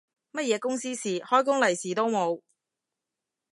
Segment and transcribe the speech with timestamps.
[0.31, 2.41] 乜嘢公司事，開工利是都冇